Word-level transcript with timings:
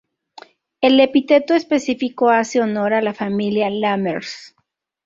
El 0.81 0.99
epíteto 0.99 1.53
específico 1.53 2.31
hace 2.31 2.59
honor 2.59 2.91
a 2.95 3.03
la 3.03 3.13
familia 3.13 3.69
Lammers. 3.69 4.55